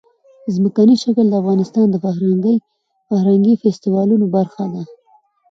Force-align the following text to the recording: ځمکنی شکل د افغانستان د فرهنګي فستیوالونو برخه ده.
ځمکنی 0.55 0.95
شکل 1.03 1.25
د 1.29 1.33
افغانستان 1.41 1.85
د 1.89 1.95
فرهنګي 3.11 3.53
فستیوالونو 3.61 4.25
برخه 4.35 4.63
ده. 4.73 4.81